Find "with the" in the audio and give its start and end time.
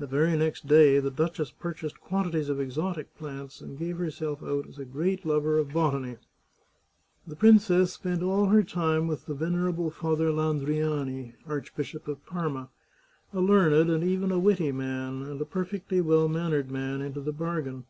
9.06-9.34